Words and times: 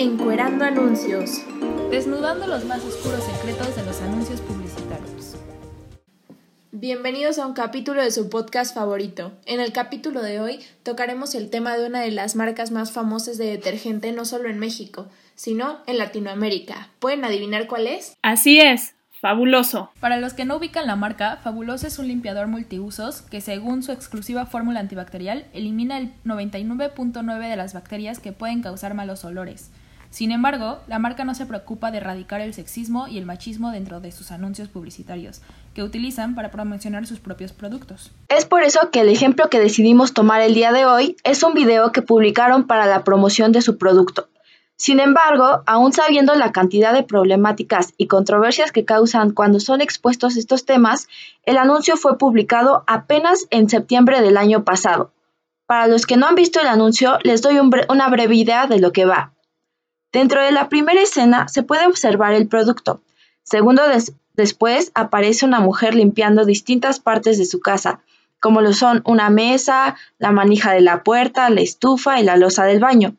Encuerando 0.00 0.64
anuncios. 0.64 1.42
Desnudando 1.90 2.46
los 2.46 2.64
más 2.64 2.82
oscuros 2.82 3.22
secretos 3.22 3.76
de 3.76 3.84
los 3.84 4.00
anuncios 4.00 4.40
publicitarios. 4.40 5.36
Bienvenidos 6.72 7.38
a 7.38 7.46
un 7.46 7.52
capítulo 7.52 8.02
de 8.02 8.10
su 8.10 8.30
podcast 8.30 8.74
favorito. 8.74 9.32
En 9.44 9.60
el 9.60 9.72
capítulo 9.74 10.22
de 10.22 10.40
hoy 10.40 10.60
tocaremos 10.84 11.34
el 11.34 11.50
tema 11.50 11.76
de 11.76 11.86
una 11.86 12.00
de 12.00 12.12
las 12.12 12.34
marcas 12.34 12.70
más 12.70 12.92
famosas 12.92 13.36
de 13.36 13.44
detergente 13.44 14.12
no 14.12 14.24
solo 14.24 14.48
en 14.48 14.58
México, 14.58 15.06
sino 15.34 15.80
en 15.86 15.98
Latinoamérica. 15.98 16.88
¿Pueden 16.98 17.26
adivinar 17.26 17.66
cuál 17.66 17.86
es? 17.86 18.16
Así 18.22 18.58
es, 18.58 18.94
Fabuloso. 19.20 19.90
Para 20.00 20.16
los 20.16 20.32
que 20.32 20.46
no 20.46 20.56
ubican 20.56 20.86
la 20.86 20.96
marca, 20.96 21.40
Fabuloso 21.44 21.86
es 21.86 21.98
un 21.98 22.08
limpiador 22.08 22.46
multiusos 22.46 23.20
que, 23.20 23.42
según 23.42 23.82
su 23.82 23.92
exclusiva 23.92 24.46
fórmula 24.46 24.80
antibacterial, 24.80 25.44
elimina 25.52 25.98
el 25.98 26.14
99.9 26.24 27.50
de 27.50 27.56
las 27.56 27.74
bacterias 27.74 28.18
que 28.18 28.32
pueden 28.32 28.62
causar 28.62 28.94
malos 28.94 29.26
olores. 29.26 29.70
Sin 30.10 30.32
embargo, 30.32 30.80
la 30.88 30.98
marca 30.98 31.24
no 31.24 31.34
se 31.34 31.46
preocupa 31.46 31.92
de 31.92 31.98
erradicar 31.98 32.40
el 32.40 32.52
sexismo 32.52 33.06
y 33.06 33.16
el 33.16 33.26
machismo 33.26 33.70
dentro 33.70 34.00
de 34.00 34.10
sus 34.10 34.32
anuncios 34.32 34.68
publicitarios, 34.68 35.40
que 35.72 35.84
utilizan 35.84 36.34
para 36.34 36.50
promocionar 36.50 37.06
sus 37.06 37.20
propios 37.20 37.52
productos. 37.52 38.10
Es 38.28 38.44
por 38.44 38.64
eso 38.64 38.90
que 38.90 39.00
el 39.00 39.08
ejemplo 39.08 39.48
que 39.48 39.60
decidimos 39.60 40.12
tomar 40.12 40.40
el 40.42 40.54
día 40.54 40.72
de 40.72 40.84
hoy 40.84 41.16
es 41.22 41.44
un 41.44 41.54
video 41.54 41.92
que 41.92 42.02
publicaron 42.02 42.66
para 42.66 42.86
la 42.86 43.04
promoción 43.04 43.52
de 43.52 43.62
su 43.62 43.78
producto. 43.78 44.28
Sin 44.74 44.98
embargo, 44.98 45.62
aún 45.66 45.92
sabiendo 45.92 46.34
la 46.34 46.52
cantidad 46.52 46.92
de 46.92 47.02
problemáticas 47.02 47.92
y 47.96 48.06
controversias 48.06 48.72
que 48.72 48.84
causan 48.86 49.30
cuando 49.30 49.60
son 49.60 49.80
expuestos 49.80 50.36
estos 50.36 50.64
temas, 50.64 51.06
el 51.44 51.58
anuncio 51.58 51.96
fue 51.96 52.18
publicado 52.18 52.82
apenas 52.86 53.46
en 53.50 53.68
septiembre 53.68 54.22
del 54.22 54.38
año 54.38 54.64
pasado. 54.64 55.12
Para 55.66 55.86
los 55.86 56.06
que 56.06 56.16
no 56.16 56.26
han 56.26 56.34
visto 56.34 56.60
el 56.60 56.66
anuncio, 56.66 57.18
les 57.22 57.42
doy 57.42 57.58
una 57.60 58.08
breve 58.08 58.34
idea 58.34 58.66
de 58.66 58.80
lo 58.80 58.90
que 58.90 59.04
va. 59.04 59.34
Dentro 60.12 60.42
de 60.42 60.52
la 60.52 60.68
primera 60.68 61.00
escena 61.00 61.48
se 61.48 61.62
puede 61.62 61.86
observar 61.86 62.34
el 62.34 62.48
producto. 62.48 63.00
Segundo 63.42 63.82
después 64.34 64.92
aparece 64.94 65.46
una 65.46 65.60
mujer 65.60 65.94
limpiando 65.94 66.44
distintas 66.44 67.00
partes 67.00 67.38
de 67.38 67.46
su 67.46 67.60
casa, 67.60 68.00
como 68.40 68.60
lo 68.60 68.72
son 68.72 69.02
una 69.04 69.28
mesa, 69.30 69.96
la 70.18 70.32
manija 70.32 70.72
de 70.72 70.80
la 70.80 71.02
puerta, 71.02 71.50
la 71.50 71.60
estufa 71.60 72.20
y 72.20 72.24
la 72.24 72.36
losa 72.36 72.64
del 72.64 72.80
baño 72.80 73.14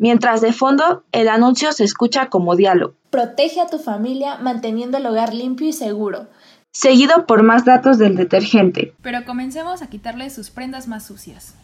mientras 0.00 0.40
de 0.40 0.52
fondo 0.52 1.04
el 1.12 1.28
anuncio 1.28 1.72
se 1.72 1.84
escucha 1.84 2.26
como 2.26 2.56
diálogo. 2.56 2.94
Protege 3.10 3.60
a 3.60 3.66
tu 3.66 3.78
familia 3.78 4.38
manteniendo 4.38 4.96
el 4.96 5.06
hogar 5.06 5.34
limpio 5.34 5.68
y 5.68 5.72
seguro. 5.72 6.26
Seguido 6.72 7.26
por 7.26 7.42
más 7.42 7.64
datos 7.64 7.98
del 7.98 8.16
detergente. 8.16 8.94
Pero 9.02 9.24
comencemos 9.24 9.82
a 9.82 9.88
quitarle 9.88 10.30
sus 10.30 10.50
prendas 10.50 10.88
más 10.88 11.06
sucias. 11.06 11.54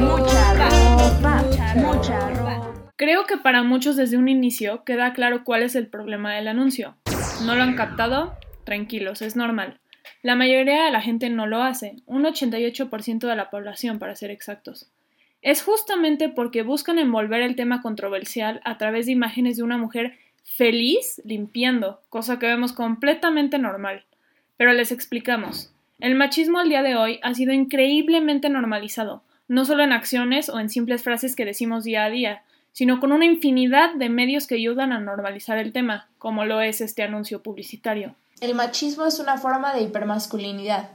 Mucha 0.00 0.54
ropa, 0.54 1.44
mucha 1.76 2.30
ropa. 2.30 2.89
Creo 3.00 3.24
que 3.24 3.38
para 3.38 3.62
muchos 3.62 3.96
desde 3.96 4.18
un 4.18 4.28
inicio 4.28 4.84
queda 4.84 5.14
claro 5.14 5.42
cuál 5.42 5.62
es 5.62 5.74
el 5.74 5.86
problema 5.86 6.34
del 6.34 6.48
anuncio. 6.48 6.96
¿No 7.46 7.54
lo 7.54 7.62
han 7.62 7.74
captado? 7.74 8.36
Tranquilos, 8.64 9.22
es 9.22 9.36
normal. 9.36 9.80
La 10.20 10.36
mayoría 10.36 10.84
de 10.84 10.90
la 10.90 11.00
gente 11.00 11.30
no 11.30 11.46
lo 11.46 11.62
hace, 11.62 11.96
un 12.04 12.24
88% 12.24 13.20
de 13.20 13.36
la 13.36 13.48
población 13.48 13.98
para 13.98 14.14
ser 14.16 14.30
exactos. 14.30 14.90
Es 15.40 15.62
justamente 15.62 16.28
porque 16.28 16.60
buscan 16.60 16.98
envolver 16.98 17.40
el 17.40 17.56
tema 17.56 17.80
controversial 17.80 18.60
a 18.66 18.76
través 18.76 19.06
de 19.06 19.12
imágenes 19.12 19.56
de 19.56 19.62
una 19.62 19.78
mujer 19.78 20.18
feliz 20.44 21.22
limpiando, 21.24 22.02
cosa 22.10 22.38
que 22.38 22.48
vemos 22.48 22.74
completamente 22.74 23.56
normal. 23.56 24.04
Pero 24.58 24.74
les 24.74 24.92
explicamos. 24.92 25.72
El 26.00 26.16
machismo 26.16 26.58
al 26.58 26.68
día 26.68 26.82
de 26.82 26.96
hoy 26.96 27.18
ha 27.22 27.32
sido 27.32 27.54
increíblemente 27.54 28.50
normalizado, 28.50 29.22
no 29.48 29.64
solo 29.64 29.84
en 29.84 29.92
acciones 29.92 30.50
o 30.50 30.60
en 30.60 30.68
simples 30.68 31.02
frases 31.02 31.34
que 31.34 31.46
decimos 31.46 31.84
día 31.84 32.04
a 32.04 32.10
día, 32.10 32.42
sino 32.72 33.00
con 33.00 33.12
una 33.12 33.24
infinidad 33.24 33.94
de 33.94 34.08
medios 34.08 34.46
que 34.46 34.56
ayudan 34.56 34.92
a 34.92 35.00
normalizar 35.00 35.58
el 35.58 35.72
tema, 35.72 36.08
como 36.18 36.44
lo 36.44 36.60
es 36.60 36.80
este 36.80 37.02
anuncio 37.02 37.42
publicitario. 37.42 38.14
El 38.40 38.54
machismo 38.54 39.04
es 39.06 39.18
una 39.18 39.36
forma 39.36 39.74
de 39.74 39.82
hipermasculinidad, 39.82 40.90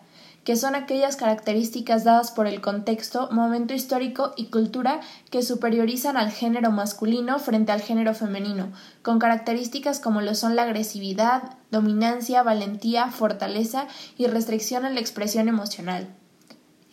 que 0.46 0.56
son 0.56 0.76
aquellas 0.76 1.16
características 1.16 2.04
dadas 2.04 2.32
por 2.32 2.46
el 2.46 2.62
contexto, 2.62 3.30
momento 3.32 3.74
histórico 3.74 4.34
y 4.38 4.46
cultura 4.52 5.02
que 5.32 5.42
superiorizan 5.42 6.18
al 6.18 6.32
género 6.32 6.72
masculino 6.72 7.40
frente 7.40 7.72
al 7.72 7.82
género 7.82 8.14
femenino, 8.14 8.72
con 9.02 9.18
características 9.18 10.00
como 10.00 10.22
lo 10.22 10.36
son 10.36 10.56
la 10.56 10.64
agresividad, 10.64 11.58
dominancia, 11.72 12.44
valentía, 12.44 13.10
fortaleza 13.10 13.88
y 14.18 14.28
restricción 14.28 14.86
en 14.86 14.94
la 14.94 15.02
expresión 15.02 15.50
emocional. 15.50 16.08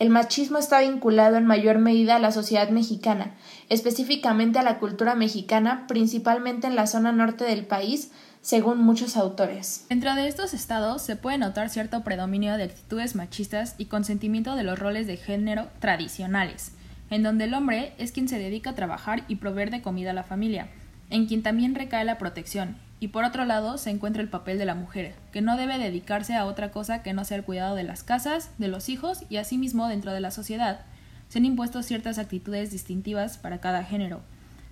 El 0.02 0.10
machismo 0.10 0.58
está 0.58 0.80
vinculado 0.80 1.36
en 1.36 1.46
mayor 1.46 1.78
medida 1.78 2.16
a 2.16 2.18
la 2.18 2.32
sociedad 2.32 2.68
mexicana, 2.70 3.36
específicamente 3.68 4.58
a 4.58 4.64
la 4.64 4.80
cultura 4.80 5.14
mexicana, 5.14 5.86
principalmente 5.86 6.66
en 6.66 6.74
la 6.74 6.88
zona 6.88 7.12
norte 7.12 7.44
del 7.44 7.66
país, 7.66 8.10
según 8.40 8.78
muchos 8.78 9.16
autores. 9.16 9.86
Dentro 9.88 10.12
de 10.16 10.26
estos 10.26 10.54
estados 10.54 11.02
se 11.02 11.14
puede 11.14 11.38
notar 11.38 11.68
cierto 11.68 12.02
predominio 12.02 12.56
de 12.56 12.64
actitudes 12.64 13.14
machistas 13.14 13.76
y 13.78 13.84
consentimiento 13.84 14.56
de 14.56 14.64
los 14.64 14.76
roles 14.76 15.06
de 15.06 15.18
género 15.18 15.68
tradicionales, 15.78 16.72
en 17.10 17.22
donde 17.22 17.44
el 17.44 17.54
hombre 17.54 17.92
es 17.98 18.10
quien 18.10 18.26
se 18.26 18.40
dedica 18.40 18.70
a 18.70 18.74
trabajar 18.74 19.22
y 19.28 19.36
proveer 19.36 19.70
de 19.70 19.82
comida 19.82 20.10
a 20.10 20.14
la 20.14 20.24
familia, 20.24 20.66
en 21.10 21.26
quien 21.26 21.44
también 21.44 21.76
recae 21.76 22.04
la 22.04 22.18
protección, 22.18 22.76
y 23.02 23.08
por 23.08 23.24
otro 23.24 23.44
lado 23.44 23.78
se 23.78 23.90
encuentra 23.90 24.22
el 24.22 24.28
papel 24.28 24.58
de 24.58 24.64
la 24.64 24.76
mujer, 24.76 25.14
que 25.32 25.40
no 25.40 25.56
debe 25.56 25.76
dedicarse 25.76 26.34
a 26.34 26.46
otra 26.46 26.70
cosa 26.70 27.02
que 27.02 27.12
no 27.12 27.24
sea 27.24 27.36
el 27.36 27.42
cuidado 27.42 27.74
de 27.74 27.82
las 27.82 28.04
casas, 28.04 28.52
de 28.58 28.68
los 28.68 28.88
hijos 28.88 29.24
y 29.28 29.38
asimismo 29.38 29.88
dentro 29.88 30.12
de 30.12 30.20
la 30.20 30.30
sociedad. 30.30 30.82
Se 31.28 31.40
han 31.40 31.44
impuesto 31.44 31.82
ciertas 31.82 32.18
actitudes 32.18 32.70
distintivas 32.70 33.38
para 33.38 33.60
cada 33.60 33.82
género, 33.82 34.20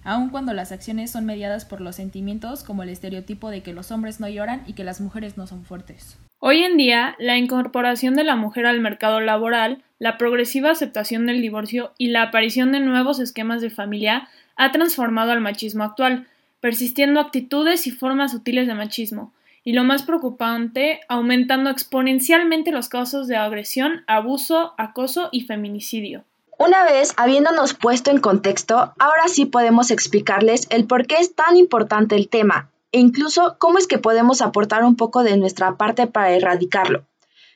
aun 0.05 0.29
cuando 0.29 0.53
las 0.55 0.71
acciones 0.71 1.11
son 1.11 1.27
mediadas 1.27 1.65
por 1.65 1.81
los 1.81 1.97
sentimientos 1.97 2.63
como 2.63 2.85
el 2.85 2.91
estereotipo 2.91 3.51
de 3.51 3.65
que 3.65 3.73
los 3.73 3.91
hombres 3.91 4.21
no 4.21 4.29
lloran 4.29 4.63
y 4.65 4.75
que 4.75 4.85
las 4.85 5.01
mujeres 5.01 5.37
no 5.37 5.49
son 5.49 5.65
fuertes. 5.65 6.17
Hoy 6.39 6.63
en 6.63 6.77
día, 6.77 7.17
la 7.19 7.37
incorporación 7.37 8.15
de 8.15 8.23
la 8.23 8.37
mujer 8.37 8.65
al 8.65 8.79
mercado 8.79 9.21
laboral, 9.21 9.83
la 9.99 10.19
progresiva 10.19 10.71
aceptación 10.71 11.27
del 11.27 11.43
divorcio 11.43 11.95
y 11.99 12.11
la 12.11 12.23
aparición 12.23 12.71
de 12.71 12.79
nuevos 12.79 13.19
esquemas 13.19 13.61
de 13.61 13.71
familia 13.71 14.29
ha 14.55 14.71
transformado 14.71 15.33
al 15.33 15.41
machismo 15.41 15.83
actual, 15.83 16.29
persistiendo 16.61 17.21
actitudes 17.21 17.87
y 17.87 17.91
formas 17.91 18.33
sutiles 18.33 18.67
de 18.67 18.75
machismo, 18.75 19.33
y 19.65 19.73
lo 19.73 19.85
más 19.85 20.03
preocupante, 20.03 21.01
aumentando 21.09 21.71
exponencialmente 21.71 22.73
los 22.73 22.89
casos 22.89 23.29
de 23.29 23.37
agresión, 23.37 24.05
abuso, 24.07 24.75
acoso 24.79 25.29
y 25.33 25.43
feminicidio. 25.43 26.25
Una 26.59 26.85
vez 26.85 27.15
habiéndonos 27.17 27.75
puesto 27.75 28.11
en 28.11 28.21
contexto, 28.21 28.93
ahora 28.99 29.29
sí 29.29 29.47
podemos 29.47 29.91
explicarles 29.91 30.67
el 30.71 30.87
por 30.87 31.07
qué 31.07 31.17
es 31.17 31.35
tan 31.35 31.57
importante 31.57 32.17
el 32.17 32.29
tema 32.29 32.71
e 32.93 32.99
incluso 32.99 33.57
cómo 33.59 33.79
es 33.79 33.87
que 33.87 33.99
podemos 33.99 34.43
aportar 34.43 34.85
un 34.85 34.97
poco 34.97 35.23
de 35.23 35.37
nuestra 35.37 35.77
parte 35.77 36.07
para 36.07 36.33
erradicarlo. 36.33 37.07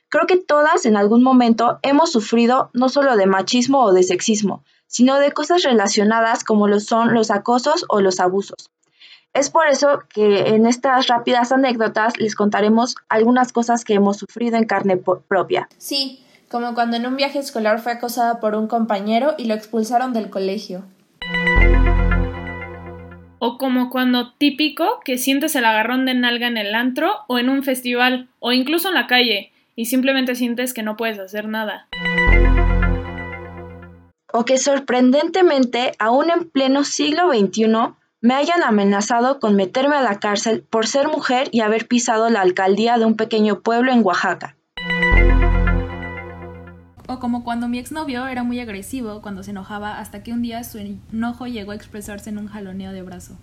Creo 0.08 0.26
que 0.26 0.36
todas 0.36 0.86
en 0.86 0.96
algún 0.96 1.22
momento 1.22 1.80
hemos 1.82 2.12
sufrido 2.12 2.70
no 2.72 2.88
solo 2.88 3.16
de 3.16 3.26
machismo 3.26 3.80
o 3.82 3.92
de 3.92 4.04
sexismo, 4.04 4.62
sino 4.86 5.18
de 5.18 5.32
cosas 5.32 5.64
relacionadas 5.64 6.44
como 6.44 6.68
lo 6.68 6.80
son 6.80 7.14
los 7.14 7.30
acosos 7.30 7.84
o 7.88 8.00
los 8.00 8.20
abusos. 8.20 8.70
Es 9.34 9.50
por 9.50 9.66
eso 9.66 10.04
que 10.08 10.50
en 10.50 10.64
estas 10.64 11.08
rápidas 11.08 11.50
anécdotas 11.50 12.16
les 12.18 12.36
contaremos 12.36 12.94
algunas 13.08 13.52
cosas 13.52 13.84
que 13.84 13.94
hemos 13.94 14.16
sufrido 14.16 14.56
en 14.56 14.64
carne 14.64 14.96
propia. 14.96 15.68
Sí, 15.76 16.24
como 16.48 16.72
cuando 16.74 16.96
en 16.96 17.04
un 17.04 17.16
viaje 17.16 17.40
escolar 17.40 17.80
fue 17.80 17.90
acosada 17.90 18.38
por 18.38 18.54
un 18.54 18.68
compañero 18.68 19.34
y 19.36 19.46
lo 19.46 19.54
expulsaron 19.54 20.12
del 20.12 20.30
colegio. 20.30 20.84
O 23.40 23.58
como 23.58 23.90
cuando 23.90 24.32
típico 24.34 25.00
que 25.04 25.18
sientes 25.18 25.56
el 25.56 25.64
agarrón 25.64 26.06
de 26.06 26.14
nalga 26.14 26.46
en 26.46 26.56
el 26.56 26.72
antro 26.72 27.12
o 27.26 27.40
en 27.40 27.48
un 27.48 27.64
festival 27.64 28.28
o 28.38 28.52
incluso 28.52 28.86
en 28.88 28.94
la 28.94 29.08
calle 29.08 29.50
y 29.74 29.86
simplemente 29.86 30.36
sientes 30.36 30.72
que 30.72 30.84
no 30.84 30.96
puedes 30.96 31.18
hacer 31.18 31.48
nada. 31.48 31.88
O 34.32 34.44
que 34.44 34.58
sorprendentemente, 34.58 35.92
aún 35.98 36.30
en 36.30 36.48
pleno 36.48 36.84
siglo 36.84 37.32
XXI, 37.32 37.94
me 38.24 38.32
hayan 38.32 38.62
amenazado 38.62 39.38
con 39.38 39.54
meterme 39.54 39.96
a 39.96 40.00
la 40.00 40.18
cárcel 40.18 40.64
por 40.70 40.86
ser 40.86 41.08
mujer 41.08 41.48
y 41.52 41.60
haber 41.60 41.86
pisado 41.86 42.30
la 42.30 42.40
alcaldía 42.40 42.96
de 42.96 43.04
un 43.04 43.16
pequeño 43.16 43.60
pueblo 43.60 43.92
en 43.92 44.02
Oaxaca. 44.02 44.56
O 47.06 47.18
como 47.18 47.44
cuando 47.44 47.68
mi 47.68 47.78
exnovio 47.78 48.26
era 48.26 48.42
muy 48.42 48.60
agresivo 48.60 49.20
cuando 49.20 49.42
se 49.42 49.50
enojaba 49.50 49.98
hasta 49.98 50.22
que 50.22 50.32
un 50.32 50.40
día 50.40 50.64
su 50.64 50.78
enojo 50.78 51.46
llegó 51.46 51.72
a 51.72 51.74
expresarse 51.74 52.30
en 52.30 52.38
un 52.38 52.46
jaloneo 52.46 52.92
de 52.92 53.02
brazo. 53.02 53.36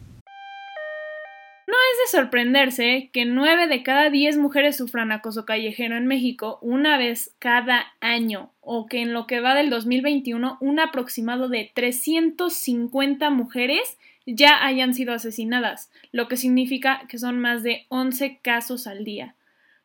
No 1.68 1.78
es 1.78 2.12
de 2.12 2.18
sorprenderse 2.18 3.12
que 3.14 3.26
nueve 3.26 3.68
de 3.68 3.84
cada 3.84 4.10
diez 4.10 4.36
mujeres 4.36 4.78
sufran 4.78 5.12
acoso 5.12 5.46
callejero 5.46 5.96
en 5.96 6.08
México 6.08 6.58
una 6.64 6.98
vez 6.98 7.36
cada 7.38 7.86
año, 8.00 8.52
o 8.62 8.88
que 8.88 9.04
en 9.04 9.14
lo 9.14 9.28
que 9.28 9.42
va 9.42 9.54
del 9.54 9.70
2021 9.70 10.58
un 10.60 10.80
aproximado 10.80 11.50
de 11.50 11.72
350 11.76 13.30
mujeres 13.30 14.00
ya 14.36 14.66
hayan 14.66 14.94
sido 14.94 15.14
asesinadas, 15.14 15.92
lo 16.12 16.28
que 16.28 16.38
significa 16.38 17.02
que 17.08 17.18
son 17.18 17.40
más 17.40 17.64
de 17.64 17.86
11 17.90 18.40
casos 18.42 18.88
al 18.88 19.04
día. 19.04 19.36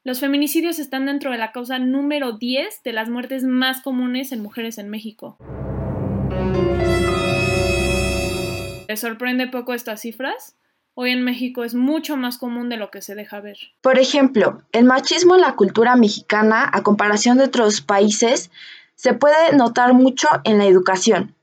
Los 0.04 0.20
feminicidios 0.20 0.78
están 0.78 1.06
dentro 1.06 1.32
de 1.32 1.38
la 1.38 1.50
causa 1.50 1.78
número 1.78 2.32
10 2.32 2.82
de 2.84 2.92
las 2.92 3.08
muertes 3.08 3.42
más 3.42 3.80
comunes 3.80 4.30
en 4.30 4.40
mujeres 4.40 4.78
en 4.78 4.88
México. 4.88 5.36
¿Te 8.86 8.96
sorprende 8.96 9.48
poco 9.48 9.74
estas 9.74 10.00
cifras? 10.02 10.54
Hoy 10.94 11.10
en 11.10 11.24
México 11.24 11.64
es 11.64 11.74
mucho 11.74 12.16
más 12.16 12.38
común 12.38 12.68
de 12.68 12.76
lo 12.76 12.90
que 12.90 13.02
se 13.02 13.14
deja 13.14 13.40
ver. 13.40 13.58
Por 13.82 13.98
ejemplo, 13.98 14.62
el 14.72 14.84
machismo 14.84 15.34
en 15.34 15.42
la 15.42 15.56
cultura 15.56 15.96
mexicana, 15.96 16.70
a 16.72 16.82
comparación 16.82 17.36
de 17.36 17.44
otros 17.44 17.80
países, 17.80 18.50
se 18.94 19.12
puede 19.12 19.56
notar 19.56 19.92
mucho 19.92 20.28
en 20.44 20.58
la 20.58 20.66
educación. 20.66 21.34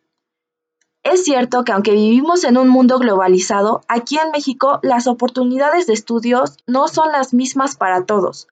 Es 1.03 1.25
cierto 1.25 1.65
que 1.65 1.73
aunque 1.73 1.91
vivimos 1.91 2.45
en 2.45 2.57
un 2.57 2.69
mundo 2.69 2.97
globalizado, 2.97 3.81
aquí 3.89 4.17
en 4.17 4.31
México 4.31 4.79
las 4.83 5.05
oportunidades 5.05 5.85
de 5.85 5.93
estudios 5.93 6.57
no 6.65 6.87
son 6.87 7.11
las 7.11 7.33
mismas 7.33 7.75
para 7.75 8.05
todos. 8.05 8.47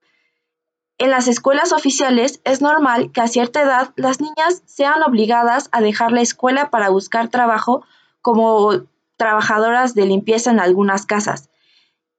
En 0.98 1.12
las 1.12 1.30
escuelas 1.30 1.72
oficiales 1.72 2.42
es 2.44 2.62
normal 2.62 3.12
que 3.14 3.22
a 3.22 3.30
cierta 3.30 3.62
edad 3.62 3.94
las 3.96 4.20
niñas 4.20 4.64
sean 4.66 5.02
obligadas 5.02 5.70
a 5.72 5.80
dejar 5.80 6.12
la 6.12 6.22
escuela 6.22 6.70
para 6.70 6.90
buscar 6.90 7.30
trabajo 7.30 7.86
como 8.22 8.84
trabajadoras 9.16 9.96
de 9.96 10.06
limpieza 10.06 10.52
en 10.52 10.60
algunas 10.60 11.06
casas. 11.06 11.50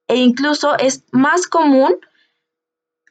E 0.07 0.15
incluso 0.15 0.77
es 0.79 1.03
más 1.11 1.47
común 1.47 1.95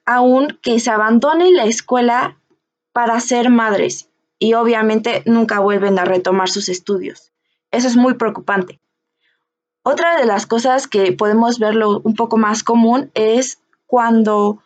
aún 0.05 0.59
que 0.61 0.81
se 0.81 0.91
abandone 0.91 1.53
la 1.53 1.65
escuela 1.65 2.37
para 2.93 3.21
ser 3.21 3.49
madres 3.49 4.12
y 4.43 4.55
obviamente 4.55 5.23
nunca 5.27 5.61
vuelven 5.61 5.99
a 5.99 6.05
retomar 6.05 6.49
sus 6.49 6.69
estudios. 6.69 7.31
Eso 7.71 7.87
es 7.89 7.97
muy 7.97 8.15
preocupante. 8.15 8.81
Otra 9.83 10.17
de 10.17 10.27
las 10.27 10.47
cosas 10.47 10.87
que 10.87 11.13
podemos 11.13 11.59
verlo 11.59 12.01
un 12.05 12.15
poco 12.15 12.37
más 12.37 12.63
común 12.63 13.11
es 13.15 13.59
cuando 13.87 14.63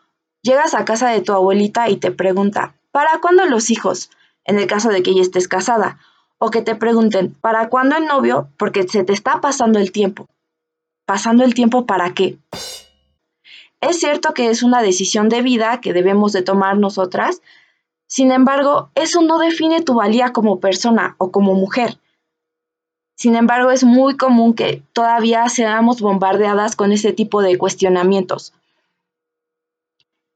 Llegas 0.46 0.74
a 0.74 0.84
casa 0.84 1.08
de 1.08 1.22
tu 1.22 1.32
abuelita 1.32 1.90
y 1.90 1.96
te 1.96 2.12
pregunta, 2.12 2.76
¿para 2.92 3.18
cuándo 3.20 3.46
los 3.46 3.68
hijos? 3.68 4.10
En 4.44 4.60
el 4.60 4.68
caso 4.68 4.90
de 4.90 5.02
que 5.02 5.12
ya 5.12 5.20
estés 5.20 5.48
casada. 5.48 5.98
O 6.38 6.52
que 6.52 6.62
te 6.62 6.76
pregunten, 6.76 7.34
¿para 7.40 7.68
cuándo 7.68 7.96
el 7.96 8.06
novio? 8.06 8.48
Porque 8.56 8.86
se 8.86 9.02
te 9.02 9.12
está 9.12 9.40
pasando 9.40 9.80
el 9.80 9.90
tiempo. 9.90 10.28
¿Pasando 11.04 11.42
el 11.42 11.54
tiempo 11.54 11.84
para 11.84 12.14
qué? 12.14 12.38
Es 13.80 13.98
cierto 13.98 14.34
que 14.34 14.48
es 14.48 14.62
una 14.62 14.82
decisión 14.82 15.28
de 15.28 15.42
vida 15.42 15.80
que 15.80 15.92
debemos 15.92 16.32
de 16.32 16.42
tomar 16.42 16.78
nosotras, 16.78 17.42
sin 18.06 18.30
embargo, 18.30 18.90
eso 18.94 19.20
no 19.22 19.38
define 19.38 19.82
tu 19.82 19.94
valía 19.94 20.32
como 20.32 20.60
persona 20.60 21.16
o 21.18 21.32
como 21.32 21.54
mujer. 21.54 21.98
Sin 23.16 23.34
embargo, 23.34 23.70
es 23.70 23.82
muy 23.82 24.16
común 24.16 24.54
que 24.54 24.82
todavía 24.92 25.48
seamos 25.48 26.00
bombardeadas 26.00 26.76
con 26.76 26.92
ese 26.92 27.12
tipo 27.12 27.42
de 27.42 27.56
cuestionamientos. 27.58 28.52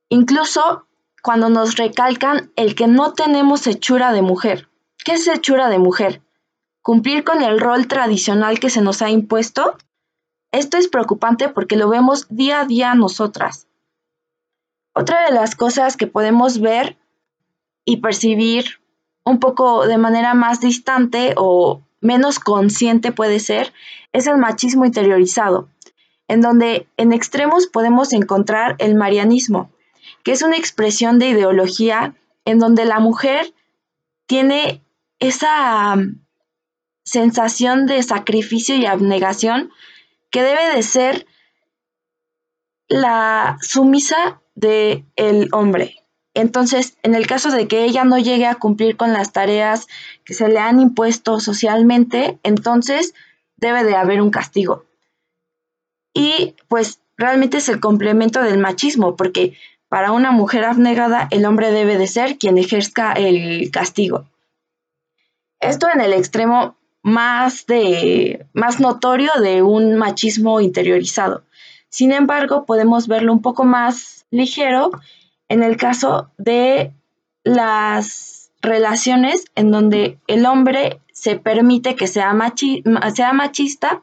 Incluso 0.08 0.86
cuando 1.22 1.50
nos 1.50 1.76
recalcan 1.76 2.50
el 2.56 2.74
que 2.74 2.86
no 2.86 3.12
tenemos 3.12 3.66
hechura 3.66 4.12
de 4.12 4.22
mujer. 4.22 4.68
¿Qué 5.04 5.12
es 5.12 5.28
hechura 5.28 5.68
de 5.68 5.78
mujer? 5.78 6.22
¿Cumplir 6.82 7.24
con 7.24 7.42
el 7.42 7.60
rol 7.60 7.86
tradicional 7.86 8.58
que 8.58 8.70
se 8.70 8.80
nos 8.80 9.02
ha 9.02 9.10
impuesto? 9.10 9.76
Esto 10.50 10.78
es 10.78 10.88
preocupante 10.88 11.48
porque 11.48 11.76
lo 11.76 11.88
vemos 11.88 12.26
día 12.28 12.60
a 12.60 12.64
día 12.64 12.94
nosotras. 12.94 13.66
Otra 14.94 15.26
de 15.26 15.32
las 15.32 15.54
cosas 15.54 15.96
que 15.96 16.06
podemos 16.06 16.60
ver 16.60 16.96
y 17.84 17.98
percibir 17.98 18.80
un 19.24 19.38
poco 19.38 19.86
de 19.86 19.98
manera 19.98 20.34
más 20.34 20.60
distante 20.60 21.34
o 21.36 21.82
menos 22.00 22.38
consciente 22.38 23.12
puede 23.12 23.40
ser, 23.40 23.72
es 24.12 24.26
el 24.26 24.38
machismo 24.38 24.84
interiorizado, 24.84 25.68
en 26.28 26.40
donde 26.40 26.88
en 26.96 27.12
extremos 27.12 27.66
podemos 27.66 28.12
encontrar 28.12 28.76
el 28.78 28.94
marianismo, 28.94 29.70
que 30.22 30.32
es 30.32 30.42
una 30.42 30.56
expresión 30.56 31.18
de 31.18 31.28
ideología 31.28 32.14
en 32.44 32.58
donde 32.58 32.84
la 32.84 32.98
mujer 32.98 33.52
tiene 34.26 34.82
esa 35.18 35.94
um, 35.94 36.20
sensación 37.04 37.86
de 37.86 38.02
sacrificio 38.02 38.74
y 38.76 38.86
abnegación 38.86 39.70
que 40.30 40.42
debe 40.42 40.74
de 40.74 40.82
ser 40.82 41.26
la 42.88 43.58
sumisa 43.60 44.40
del 44.54 45.04
el 45.16 45.48
hombre. 45.52 45.99
Entonces, 46.34 46.96
en 47.02 47.14
el 47.14 47.26
caso 47.26 47.50
de 47.50 47.66
que 47.66 47.84
ella 47.84 48.04
no 48.04 48.18
llegue 48.18 48.46
a 48.46 48.54
cumplir 48.54 48.96
con 48.96 49.12
las 49.12 49.32
tareas 49.32 49.88
que 50.24 50.34
se 50.34 50.48
le 50.48 50.58
han 50.58 50.80
impuesto 50.80 51.40
socialmente, 51.40 52.38
entonces 52.42 53.14
debe 53.56 53.84
de 53.84 53.96
haber 53.96 54.22
un 54.22 54.30
castigo. 54.30 54.84
Y 56.14 56.54
pues 56.68 57.00
realmente 57.16 57.58
es 57.58 57.68
el 57.68 57.80
complemento 57.80 58.42
del 58.42 58.58
machismo, 58.58 59.16
porque 59.16 59.56
para 59.88 60.12
una 60.12 60.30
mujer 60.30 60.64
abnegada, 60.64 61.26
el 61.32 61.44
hombre 61.44 61.72
debe 61.72 61.98
de 61.98 62.06
ser 62.06 62.38
quien 62.38 62.58
ejerza 62.58 63.12
el 63.12 63.70
castigo. 63.72 64.26
Esto 65.58 65.88
en 65.92 66.00
el 66.00 66.12
extremo 66.12 66.76
más, 67.02 67.66
de, 67.66 68.46
más 68.52 68.78
notorio 68.78 69.30
de 69.40 69.62
un 69.62 69.96
machismo 69.96 70.60
interiorizado. 70.60 71.42
Sin 71.88 72.12
embargo, 72.12 72.66
podemos 72.66 73.08
verlo 73.08 73.32
un 73.32 73.42
poco 73.42 73.64
más 73.64 74.26
ligero 74.30 74.92
en 75.50 75.64
el 75.64 75.76
caso 75.76 76.30
de 76.38 76.94
las 77.42 78.52
relaciones 78.62 79.44
en 79.56 79.72
donde 79.72 80.18
el 80.28 80.46
hombre 80.46 81.00
se 81.12 81.36
permite 81.36 81.96
que 81.96 82.06
sea, 82.06 82.32
sea 83.14 83.32
machista 83.32 84.00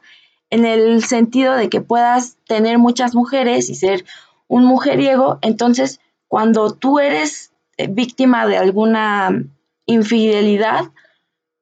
en 0.50 0.66
el 0.66 1.02
sentido 1.02 1.54
de 1.54 1.70
que 1.70 1.80
puedas 1.80 2.36
tener 2.46 2.78
muchas 2.78 3.14
mujeres 3.14 3.70
y 3.70 3.74
ser 3.74 4.04
un 4.46 4.64
mujeriego, 4.64 5.38
entonces 5.40 6.00
cuando 6.26 6.74
tú 6.74 6.98
eres 6.98 7.52
eh, 7.78 7.88
víctima 7.88 8.46
de 8.46 8.58
alguna 8.58 9.30
infidelidad, 9.86 10.84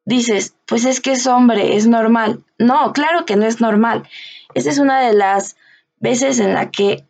dices, 0.05 0.57
pues 0.67 0.85
es 0.85 1.01
que 1.01 1.13
es 1.13 1.29
hombre, 1.29 1.77
es 1.77 1.87
normal. 1.87 2.45
No, 2.59 2.93
claro 2.93 3.25
que 3.25 3.37
no 3.37 3.47
es 3.47 3.61
normal. 3.61 4.09
Esa 4.55 4.71
es 4.71 4.79
una 4.79 5.01
de 5.01 5.15
las 5.15 5.57
veces 5.99 6.41
en 6.41 6.55
la 6.55 6.73
que 6.73 7.05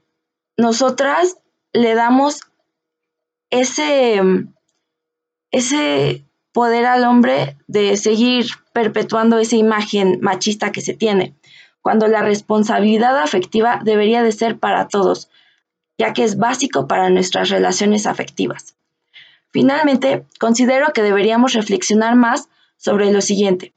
nosotras 0.58 1.38
le 1.72 1.94
damos 1.94 2.40
ese, 3.50 4.20
ese 5.50 6.24
poder 6.52 6.86
al 6.86 7.04
hombre 7.04 7.56
de 7.66 7.96
seguir 7.96 8.46
perpetuando 8.72 9.38
esa 9.38 9.56
imagen 9.56 10.18
machista 10.20 10.72
que 10.72 10.80
se 10.80 10.94
tiene, 10.94 11.34
cuando 11.82 12.08
la 12.08 12.22
responsabilidad 12.22 13.18
afectiva 13.18 13.80
debería 13.84 14.22
de 14.22 14.32
ser 14.32 14.58
para 14.58 14.88
todos, 14.88 15.28
ya 15.98 16.12
que 16.12 16.24
es 16.24 16.38
básico 16.38 16.86
para 16.86 17.10
nuestras 17.10 17.48
relaciones 17.48 18.06
afectivas. 18.06 18.74
Finalmente, 19.50 20.26
considero 20.38 20.92
que 20.92 21.02
deberíamos 21.02 21.52
reflexionar 21.52 22.16
más 22.16 22.48
sobre 22.76 23.12
lo 23.12 23.20
siguiente. 23.20 23.72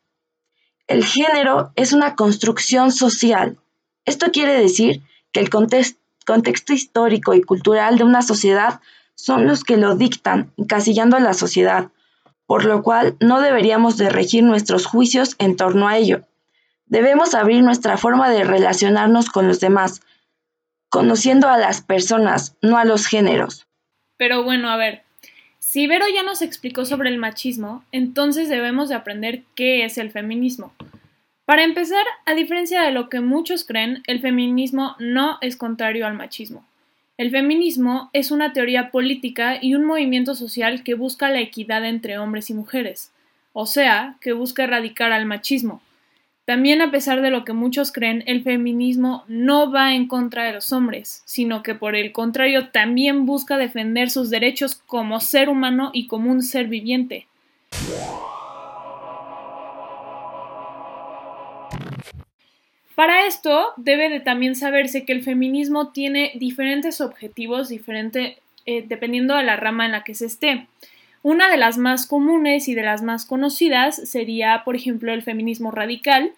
El 0.88 1.06
género 1.06 1.72
es 1.76 1.94
una 1.94 2.16
construcción 2.16 2.92
social. 2.92 3.58
Esto 4.06 4.32
quiere 4.32 4.54
decir 4.60 5.02
que 5.32 5.40
el 5.40 5.50
contexto 5.50 6.74
histórico 6.74 7.34
y 7.34 7.42
cultural 7.42 7.98
de 7.98 8.04
una 8.04 8.22
sociedad 8.22 8.82
son 9.20 9.48
los 9.48 9.66
que 9.66 9.76
lo 9.76 9.96
dictan, 9.96 10.54
encasillando 10.56 11.18
a 11.18 11.20
la 11.20 11.34
sociedad, 11.34 11.90
por 12.46 12.64
lo 12.64 12.82
cual 12.84 13.18
no 13.20 13.42
deberíamos 13.42 13.98
de 13.98 14.10
regir 14.10 14.44
nuestros 14.44 14.86
juicios 14.86 15.36
en 15.40 15.58
torno 15.58 15.90
a 15.90 15.98
ello. 15.98 16.22
Debemos 16.86 17.36
abrir 17.36 17.62
nuestra 17.62 17.98
forma 17.98 18.30
de 18.30 18.46
relacionarnos 18.46 19.30
con 19.30 19.46
los 19.46 19.60
demás, 19.60 20.02
conociendo 20.88 21.50
a 21.50 21.58
las 21.58 21.82
personas, 21.82 22.56
no 22.62 22.78
a 22.78 22.86
los 22.86 23.08
géneros. 23.08 23.68
Pero 24.16 24.44
bueno, 24.44 24.70
a 24.70 24.78
ver, 24.78 25.04
si 25.60 25.86
Vero 25.86 26.06
ya 26.14 26.24
nos 26.24 26.42
explicó 26.42 26.86
sobre 26.86 27.10
el 27.10 27.18
machismo, 27.18 27.84
entonces 27.92 28.48
debemos 28.48 28.88
de 28.88 28.96
aprender 28.96 29.44
qué 29.54 29.84
es 29.84 29.98
el 29.98 30.12
feminismo. 30.12 30.74
Para 31.44 31.64
empezar, 31.64 32.06
a 32.26 32.36
diferencia 32.36 32.84
de 32.84 32.92
lo 32.92 33.10
que 33.10 33.20
muchos 33.20 33.66
creen, 33.66 34.02
el 34.08 34.22
feminismo 34.22 34.96
no 34.98 35.40
es 35.42 35.58
contrario 35.58 36.08
al 36.08 36.14
machismo. 36.14 36.66
El 37.20 37.32
feminismo 37.32 38.10
es 38.14 38.32
una 38.32 38.54
teoría 38.54 38.92
política 38.92 39.58
y 39.62 39.76
un 39.76 39.84
movimiento 39.84 40.36
social 40.36 40.84
que 40.84 40.94
busca 40.94 41.30
la 41.30 41.42
equidad 41.42 41.84
entre 41.84 42.18
hombres 42.18 42.50
y 42.50 42.54
mujeres, 42.54 43.12
o 43.52 43.66
sea, 43.66 44.16
que 44.22 44.32
busca 44.32 44.64
erradicar 44.64 45.12
al 45.12 45.26
machismo. 45.26 45.82
También 46.46 46.82
a 46.82 46.92
pesar 46.92 47.22
de 47.22 47.30
lo 47.30 47.44
que 47.44 47.52
muchos 47.52 47.92
creen, 47.92 48.24
el 48.26 48.42
feminismo 48.42 49.26
no 49.28 49.70
va 49.70 49.96
en 49.96 50.08
contra 50.08 50.46
de 50.46 50.54
los 50.54 50.72
hombres, 50.72 51.22
sino 51.26 51.62
que 51.62 51.76
por 51.76 51.98
el 51.98 52.14
contrario 52.14 52.70
también 52.70 53.26
busca 53.26 53.58
defender 53.58 54.10
sus 54.10 54.30
derechos 54.30 54.76
como 54.76 55.20
ser 55.20 55.50
humano 55.50 55.92
y 55.94 56.08
como 56.08 56.32
un 56.32 56.42
ser 56.42 56.68
viviente. 56.70 57.28
Para 63.00 63.26
esto 63.28 63.72
debe 63.78 64.10
de 64.10 64.20
también 64.20 64.58
saberse 64.58 65.06
que 65.06 65.14
el 65.14 65.24
feminismo 65.24 65.94
tiene 65.94 66.34
diferentes 66.36 67.00
objetivos, 67.00 67.70
diferente, 67.70 68.40
eh, 68.66 68.84
dependiendo 68.86 69.38
de 69.38 69.44
la 69.44 69.56
rama 69.56 69.86
en 69.86 69.94
la 69.94 70.04
que 70.04 70.16
se 70.16 70.26
esté. 70.26 70.68
Una 71.24 71.50
de 71.50 71.56
las 71.56 71.78
más 71.78 72.06
comunes 72.06 72.68
y 72.68 72.76
de 72.76 72.84
las 72.84 73.02
más 73.02 73.24
conocidas 73.24 73.96
sería, 73.96 74.64
por 74.66 74.76
ejemplo, 74.76 75.14
el 75.14 75.22
feminismo 75.22 75.72
radical, 75.72 76.34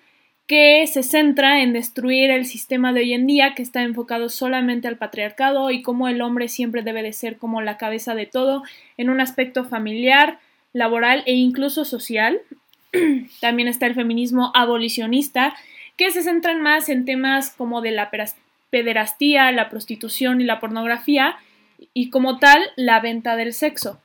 que 0.46 0.86
se 0.86 1.02
centra 1.02 1.64
en 1.64 1.74
destruir 1.74 2.30
el 2.30 2.46
sistema 2.46 2.94
de 2.94 3.00
hoy 3.00 3.14
en 3.14 3.26
día 3.26 3.56
que 3.56 3.64
está 3.64 3.82
enfocado 3.82 4.30
solamente 4.30 4.88
al 4.88 4.98
patriarcado 4.98 5.72
y 5.72 5.82
cómo 5.82 6.10
el 6.10 6.22
hombre 6.22 6.48
siempre 6.48 6.84
debe 6.84 7.02
de 7.02 7.14
ser 7.14 7.38
como 7.38 7.64
la 7.64 7.78
cabeza 7.78 8.14
de 8.14 8.28
todo 8.28 8.62
en 8.98 9.10
un 9.10 9.20
aspecto 9.20 9.66
familiar, 9.66 10.38
laboral 10.74 11.24
e 11.26 11.34
incluso 11.34 11.86
social. 11.86 12.40
También 13.42 13.68
está 13.68 13.88
el 13.88 13.96
feminismo 13.96 14.52
abolicionista, 14.54 15.56
que 15.98 16.12
se 16.12 16.24
centran 16.24 16.62
más 16.62 16.90
en 16.90 17.06
temas 17.06 17.52
como 17.52 17.82
de 17.82 17.92
la 17.92 18.12
pederastía, 18.70 19.52
la 19.52 19.70
prostitución 19.70 20.42
y 20.42 20.46
la 20.46 20.60
pornografía, 20.60 21.38
y 21.94 22.10
como 22.10 22.40
tal, 22.40 22.62
la 22.76 23.00
venta 23.00 23.36
del 23.36 23.54
sexo. 23.54 24.00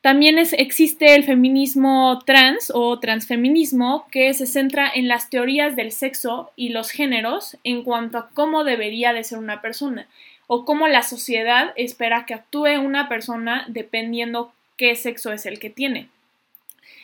También 0.00 0.38
existe 0.38 1.14
el 1.14 1.24
feminismo 1.24 2.20
trans 2.24 2.72
o 2.74 2.98
transfeminismo, 2.98 4.06
que 4.10 4.32
se 4.32 4.46
centra 4.46 4.90
en 4.94 5.08
las 5.08 5.28
teorías 5.28 5.76
del 5.76 5.92
sexo 5.92 6.52
y 6.56 6.70
los 6.70 6.90
géneros 6.90 7.58
en 7.64 7.82
cuanto 7.82 8.16
a 8.16 8.30
cómo 8.30 8.64
debería 8.64 9.12
de 9.12 9.24
ser 9.24 9.38
una 9.38 9.60
persona 9.60 10.08
o 10.46 10.64
cómo 10.64 10.88
la 10.88 11.02
sociedad 11.02 11.72
espera 11.76 12.24
que 12.24 12.34
actúe 12.34 12.80
una 12.80 13.08
persona 13.08 13.66
dependiendo 13.68 14.52
qué 14.78 14.96
sexo 14.96 15.32
es 15.32 15.44
el 15.44 15.58
que 15.58 15.68
tiene. 15.68 16.08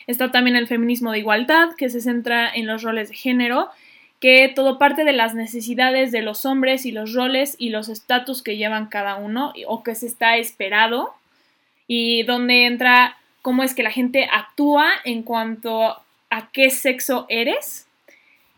Está 0.07 0.31
también 0.31 0.55
el 0.55 0.67
feminismo 0.67 1.11
de 1.11 1.19
igualdad, 1.19 1.69
que 1.77 1.89
se 1.89 2.01
centra 2.01 2.49
en 2.49 2.67
los 2.67 2.83
roles 2.83 3.09
de 3.09 3.15
género, 3.15 3.69
que 4.19 4.51
todo 4.55 4.79
parte 4.79 5.03
de 5.03 5.13
las 5.13 5.35
necesidades 5.35 6.11
de 6.11 6.21
los 6.21 6.45
hombres 6.45 6.85
y 6.85 6.91
los 6.91 7.13
roles 7.13 7.55
y 7.59 7.69
los 7.69 7.89
estatus 7.89 8.41
que 8.41 8.57
llevan 8.57 8.87
cada 8.87 9.15
uno 9.15 9.53
o 9.67 9.83
que 9.83 9.95
se 9.95 10.07
está 10.07 10.37
esperado 10.37 11.13
y 11.87 12.23
donde 12.23 12.65
entra 12.65 13.17
cómo 13.41 13.63
es 13.63 13.73
que 13.73 13.83
la 13.83 13.91
gente 13.91 14.27
actúa 14.31 14.89
en 15.05 15.23
cuanto 15.23 15.95
a 16.29 16.49
qué 16.51 16.69
sexo 16.69 17.25
eres. 17.29 17.87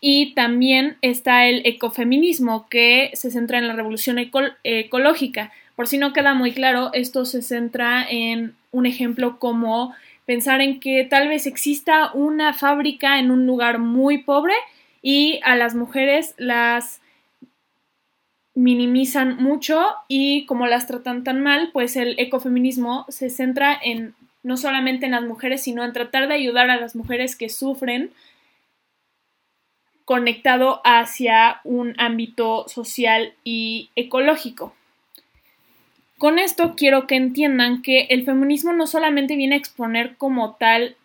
Y 0.02 0.34
también 0.34 0.98
está 1.02 1.46
el 1.48 1.62
ecofeminismo, 1.66 2.68
que 2.70 3.12
se 3.14 3.32
centra 3.32 3.58
en 3.58 3.68
la 3.68 3.76
revolución 3.76 4.18
ecológica. 4.64 5.52
Por 5.76 5.88
si 5.88 5.98
no 5.98 6.14
queda 6.14 6.34
muy 6.34 6.54
claro, 6.54 6.92
esto 6.94 7.26
se 7.26 7.42
centra 7.42 8.06
en 8.10 8.56
un 8.72 8.86
ejemplo 8.86 9.40
como 9.40 9.94
pensar 10.30 10.62
en 10.62 10.80
que 10.80 11.06
tal 11.06 11.28
vez 11.28 11.48
exista 11.48 12.12
una 12.14 12.54
fábrica 12.54 13.18
en 13.18 13.32
un 13.32 13.48
lugar 13.48 13.80
muy 13.80 14.20
pobre 14.20 14.54
y 15.02 15.40
a 15.44 15.56
las 15.56 15.74
mujeres 15.74 16.36
las 16.38 17.02
minimizan 18.54 19.38
mucho 19.38 19.84
y 20.08 20.46
como 20.46 20.68
las 20.68 20.86
tratan 20.86 21.24
tan 21.24 21.42
mal, 21.42 21.72
pues 21.74 21.96
el 21.96 22.14
ecofeminismo 22.20 23.08
se 23.10 23.32
centra 23.32 23.76
en 23.84 24.14
no 24.44 24.56
solamente 24.56 25.08
en 25.08 25.14
las 25.14 25.24
mujeres, 25.24 25.64
sino 25.64 25.84
en 25.84 25.94
tratar 25.94 26.28
de 26.28 26.36
ayudar 26.36 26.70
a 26.70 26.80
las 26.80 26.96
mujeres 26.96 27.36
que 27.36 27.50
sufren 27.50 28.12
conectado 30.06 30.80
hacia 30.84 31.60
un 31.64 31.96
ámbito 31.98 32.68
social 32.68 33.34
y 33.44 33.90
ecológico. 33.96 34.76
Con 36.20 36.38
esto 36.38 36.76
quiero 36.76 37.08
que 37.08 37.16
entiendan 37.16 37.82
que 37.82 38.02
el 38.10 38.26
feminismo 38.26 38.74
no 38.74 38.88
solamente 38.88 39.38
viene 39.38 39.56
a 39.56 39.58
exponer 39.58 40.18
como 40.18 40.56
tal 40.56 40.98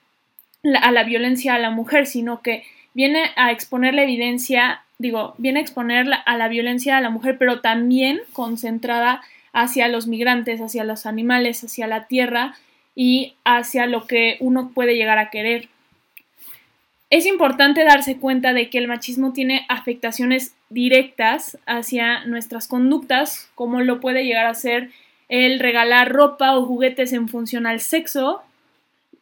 a 0.83 0.91
la 0.91 1.05
violencia 1.05 1.55
a 1.55 1.61
la 1.61 1.71
mujer, 1.71 2.07
sino 2.07 2.43
que 2.43 2.65
viene 2.95 3.31
a 3.37 3.53
exponer 3.53 3.95
la 3.95 4.03
evidencia, 4.03 4.83
digo, 4.99 5.37
viene 5.39 5.61
a 5.61 5.63
exponer 5.63 6.09
a 6.27 6.37
la 6.37 6.49
violencia 6.49 6.97
a 6.97 7.01
la 7.01 7.11
mujer, 7.11 7.39
pero 7.39 7.61
también 7.61 8.23
concentrada 8.33 9.23
hacia 9.53 9.87
los 9.87 10.09
migrantes, 10.09 10.61
hacia 10.61 10.83
los 10.83 11.07
animales, 11.07 11.63
hacia 11.63 11.87
la 11.87 12.09
tierra 12.09 12.57
y 12.97 13.35
hacia 13.45 13.87
lo 13.87 14.09
que 14.09 14.37
uno 14.41 14.73
puede 14.75 14.97
llegar 14.97 15.19
a 15.19 15.31
querer. 15.31 15.69
Es 17.11 17.25
importante 17.25 17.85
darse 17.85 18.17
cuenta 18.17 18.53
de 18.53 18.69
que 18.69 18.79
el 18.79 18.89
machismo 18.89 19.33
tiene 19.33 19.65
afectaciones 19.69 20.57
directas 20.71 21.57
hacia 21.67 22.25
nuestras 22.25 22.67
conductas, 22.67 23.49
como 23.55 23.81
lo 23.81 24.01
puede 24.01 24.25
llegar 24.25 24.47
a 24.47 24.55
ser 24.55 24.91
el 25.29 25.59
regalar 25.59 26.13
ropa 26.13 26.57
o 26.57 26.65
juguetes 26.65 27.13
en 27.13 27.29
función 27.29 27.67
al 27.67 27.81
sexo, 27.81 28.43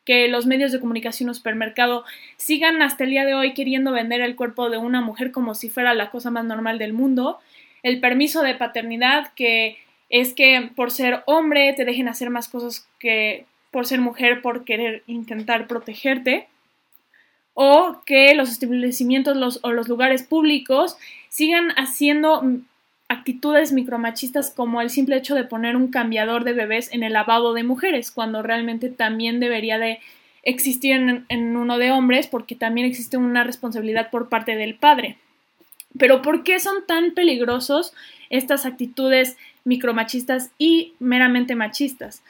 que 0.04 0.28
los 0.28 0.47
medios 0.47 0.73
de 0.73 0.80
comunicación 0.80 1.28
o 1.28 1.35
supermercado 1.35 2.04
sigan 2.37 2.82
hasta 2.82 3.04
el 3.04 3.11
día 3.11 3.25
de 3.25 3.35
hoy 3.35 3.54
queriendo 3.54 3.92
vender 3.92 4.21
el 4.21 4.37
cuerpo 4.37 4.68
de 4.68 4.78
una 4.78 5.00
mujer 5.00 5.30
como 5.30 5.54
si 5.54 5.68
fuera 5.68 5.94
la 5.94 6.11
cosa 6.11 6.30
más 6.30 6.44
normal 6.44 6.78
del 6.78 6.92
mundo, 6.92 7.38
el 7.82 8.00
permiso 8.00 8.42
de 8.42 8.54
paternidad, 8.54 9.32
que 9.35 9.78
es 10.09 10.35
que 10.35 10.71
por 10.75 10.90
ser 10.90 11.23
hombre 11.26 11.73
te 11.73 11.85
dejen 11.85 12.09
hacer 12.09 12.30
más 12.30 12.49
cosas 12.49 12.87
que 12.99 13.47
por 13.71 13.87
ser 13.87 14.00
mujer, 14.00 14.42
por 14.42 14.64
querer 14.64 15.02
intentar 15.06 15.66
protegerte, 15.66 16.49
o 17.54 18.02
que 18.06 18.35
los 18.35 18.50
establecimientos 18.50 19.61
o 19.62 19.73
los 19.73 19.88
lugares 19.88 20.23
públicos 20.23 20.97
sigan 21.28 21.71
haciendo 21.76 22.42
actitudes 23.12 23.73
micromachistas 23.73 24.50
como 24.50 24.81
el 24.81 24.90
simple 24.90 25.16
hecho 25.16 25.35
de 25.35 25.45
poner 25.45 25.76
un 25.76 25.88
cambiador 25.88 26.45
de 26.45 26.54
bebés 26.54 26.92
en 26.92 27.02
el 27.02 27.12
lavabo 27.12 27.52
de 27.52 27.62
mujeres, 27.62 28.11
cuando 28.11 28.42
realmente 28.42 28.88
también 28.88 29.38
debería 29.38 29.78
de 29.78 30.00
existir 30.42 30.92
en, 30.92 31.57
uno 31.57 31.78
de 31.78 31.92
hombres, 31.92 32.26
porque 32.26 32.57
también 32.57 32.87
existe 32.87 33.16
una 33.16 33.45
responsabilidad 33.45 34.11
por 34.11 34.28
parte 34.28 34.57
del 34.57 34.75
padre. 34.75 35.19
Pero 35.99 36.23
¿por 36.23 36.42
qué 36.42 36.59
son 36.59 36.87
tan 36.87 37.12
peligrosos 37.12 37.92
estas 38.31 38.64
actitudes 38.64 39.37
micromachistas 39.64 40.50
y 40.59 40.95
meramente 40.99 41.54
machistas? 41.54 42.23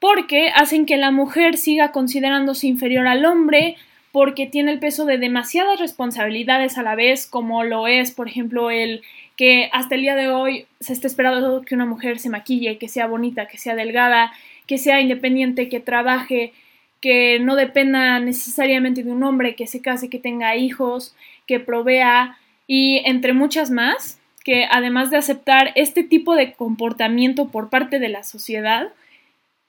Porque 0.00 0.48
hacen 0.48 0.86
que 0.86 0.96
la 0.96 1.10
mujer 1.10 1.58
siga 1.58 1.92
considerándose 1.92 2.66
inferior 2.66 3.06
al 3.06 3.26
hombre, 3.26 3.76
porque 4.12 4.46
tiene 4.46 4.72
el 4.72 4.78
peso 4.78 5.04
de 5.04 5.18
demasiadas 5.18 5.78
responsabilidades 5.78 6.78
a 6.78 6.82
la 6.82 6.94
vez, 6.94 7.26
como 7.26 7.64
lo 7.64 7.86
es, 7.86 8.12
por 8.12 8.28
ejemplo, 8.28 8.70
el 8.70 9.02
que 9.36 9.68
hasta 9.72 9.94
el 9.94 10.00
día 10.00 10.16
de 10.16 10.28
hoy 10.30 10.66
se 10.80 10.92
está 10.92 11.06
esperando 11.06 11.62
que 11.62 11.74
una 11.74 11.84
mujer 11.84 12.18
se 12.18 12.30
maquille, 12.30 12.78
que 12.78 12.88
sea 12.88 13.06
bonita, 13.06 13.46
que 13.46 13.58
sea 13.58 13.74
delgada, 13.74 14.32
que 14.66 14.78
sea 14.78 15.00
independiente, 15.00 15.68
que 15.68 15.80
trabaje, 15.80 16.52
que 17.00 17.38
no 17.38 17.54
dependa 17.54 18.18
necesariamente 18.18 19.02
de 19.02 19.12
un 19.12 19.22
hombre, 19.22 19.54
que 19.54 19.66
se 19.66 19.82
case, 19.82 20.08
que 20.08 20.18
tenga 20.18 20.56
hijos, 20.56 21.14
que 21.46 21.60
provea 21.60 22.38
y 22.66 23.02
entre 23.04 23.34
muchas 23.34 23.70
más, 23.70 24.18
que 24.42 24.66
además 24.70 25.10
de 25.10 25.18
aceptar 25.18 25.72
este 25.74 26.02
tipo 26.02 26.34
de 26.34 26.52
comportamiento 26.54 27.48
por 27.48 27.68
parte 27.68 27.98
de 27.98 28.08
la 28.08 28.22
sociedad, 28.22 28.92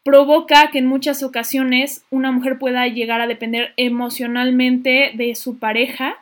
provoca 0.03 0.69
que 0.71 0.79
en 0.79 0.86
muchas 0.86 1.21
ocasiones 1.24 2.05
una 2.09 2.31
mujer 2.31 2.57
pueda 2.57 2.88
llegar 2.88 3.19
a 3.19 3.27
depender 3.27 3.74
emocionalmente 3.75 5.12
de 5.15 5.36
su 5.36 5.59
pareja 5.59 6.15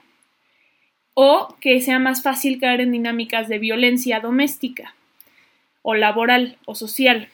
o 1.15 1.55
que 1.59 1.81
sea 1.81 1.97
más 1.97 2.21
fácil 2.21 2.59
caer 2.59 2.81
en 2.81 2.91
dinámicas 2.91 3.47
de 3.47 3.57
violencia 3.57 4.19
doméstica 4.19 4.93
o 5.81 5.95
laboral 5.95 6.57
o 6.65 6.75
social. 6.75 7.29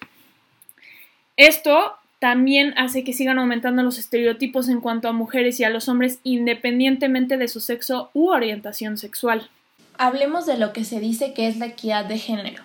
Esto 1.35 1.95
también 2.19 2.75
hace 2.77 3.03
que 3.03 3.13
sigan 3.13 3.39
aumentando 3.39 3.81
los 3.81 3.97
estereotipos 3.97 4.69
en 4.69 4.79
cuanto 4.79 5.07
a 5.09 5.11
mujeres 5.13 5.59
y 5.59 5.63
a 5.63 5.71
los 5.71 5.89
hombres 5.89 6.19
independientemente 6.23 7.37
de 7.37 7.47
su 7.47 7.59
sexo 7.59 8.11
u 8.13 8.29
orientación 8.29 8.97
sexual. 8.97 9.49
Hablemos 9.97 10.45
de 10.45 10.57
lo 10.57 10.71
que 10.71 10.85
se 10.85 10.99
dice 10.99 11.33
que 11.33 11.47
es 11.47 11.57
la 11.57 11.65
equidad 11.65 12.05
de 12.05 12.19
género. 12.19 12.63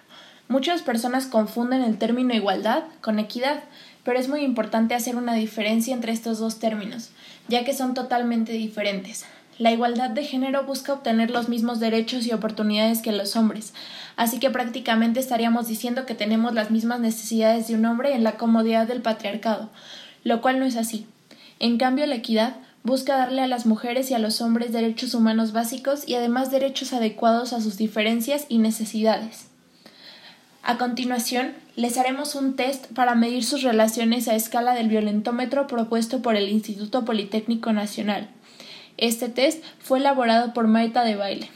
Muchas 0.49 0.83
personas 0.83 1.27
confunden 1.27 1.83
el 1.83 1.97
término 1.97 2.35
igualdad 2.35 2.85
con 3.01 3.19
equidad, 3.19 3.65
pero 4.05 4.19
es 4.19 4.29
muy 4.29 4.43
importante 4.43 4.95
hacer 4.95 5.17
una 5.17 5.35
diferencia 5.35 5.95
entre 5.95 6.13
estos 6.13 6.39
dos 6.39 6.59
términos, 6.59 7.11
ya 7.49 7.65
que 7.65 7.73
son 7.73 7.95
totalmente 7.95 8.53
diferentes. 8.53 9.25
La 9.59 9.73
igualdad 9.73 10.11
de 10.11 10.23
género 10.23 10.65
busca 10.65 10.93
obtener 10.93 11.31
los 11.31 11.49
mismos 11.49 11.81
derechos 11.81 12.27
y 12.27 12.33
oportunidades 12.33 13.01
que 13.01 13.13
los 13.13 13.37
hombres, 13.37 13.73
así 14.17 14.39
que 14.39 14.51
prácticamente 14.51 15.19
estaríamos 15.19 15.67
diciendo 15.67 16.05
que 16.05 16.15
tenemos 16.15 16.53
las 16.53 16.71
mismas 16.71 17.01
necesidades 17.01 17.67
de 17.67 17.75
un 17.75 17.87
hombre 17.87 18.15
en 18.15 18.23
la 18.23 18.37
comodidad 18.37 18.87
del 18.87 19.01
patriarcado, 19.01 19.71
lo 20.25 20.43
cual 20.43 20.59
no 20.59 20.67
es 20.67 20.77
así. 20.77 21.07
En 21.59 21.79
cambio, 21.79 22.05
la 22.05 22.17
equidad 22.17 22.57
busca 22.83 23.17
darle 23.17 23.41
a 23.41 23.47
las 23.47 23.65
mujeres 23.65 24.11
y 24.11 24.15
a 24.15 24.19
los 24.19 24.43
hombres 24.43 24.73
derechos 24.73 25.15
humanos 25.15 25.53
básicos 25.53 26.07
y 26.07 26.17
además 26.17 26.51
derechos 26.51 26.93
adecuados 26.93 27.55
a 27.55 27.61
sus 27.63 27.79
diferencias 27.79 28.45
y 28.51 28.59
necesidades. 28.59 29.49
A 30.63 30.77
continuación, 30.77 31.55
les 31.77 31.97
haremos 31.97 32.35
un 32.35 32.57
test 32.57 32.87
para 32.89 33.15
medir 33.15 33.45
sus 33.45 33.63
relaciones 33.63 34.29
a 34.29 34.35
escala 34.35 34.75
del 34.75 34.89
violentómetro 34.89 35.67
propuesto 35.67 36.21
por 36.21 36.37
el 36.37 36.51
Instituto 36.51 37.05
Politécnico 37.05 37.73
Nacional. 37.73 38.29
Este 38.99 39.29
test 39.29 39.63
fue 39.79 39.99
elaborado 39.99 40.55
por 40.55 40.67
Maita 40.67 41.05
de 41.05 41.17
Baile. 41.17 41.51